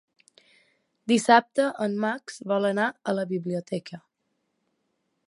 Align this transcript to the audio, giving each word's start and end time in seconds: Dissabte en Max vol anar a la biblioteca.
Dissabte 1.11 1.67
en 1.87 1.99
Max 2.07 2.41
vol 2.53 2.69
anar 2.71 2.87
a 3.13 3.15
la 3.21 3.29
biblioteca. 3.35 4.01